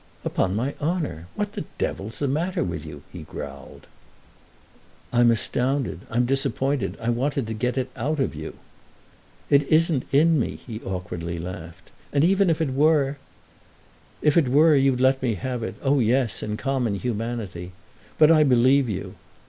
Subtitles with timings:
[0.25, 1.27] "Upon my honour.
[1.35, 3.85] What the devil's the matter with you?" he growled.
[5.13, 6.97] "I'm astounded—I'm disappointed.
[6.99, 8.55] I wanted to get it out of you."
[9.51, 11.91] "It isn't in me!" he awkwardly laughed.
[12.11, 13.17] "And even if it were—"
[14.23, 17.71] "If it were you'd let me have it—oh yes, in common humanity.
[18.17, 19.13] But I believe you.